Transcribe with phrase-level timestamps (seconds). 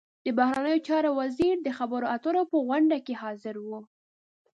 [0.25, 3.69] د بهرنیو چارو وزیر د خبرو اترو په غونډه کې حاضر و.